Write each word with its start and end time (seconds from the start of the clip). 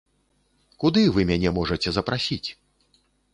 Куды 0.83 1.03
вы 1.17 1.25
мяне 1.31 1.49
можаце 1.59 1.89
запрасіць? 1.99 2.49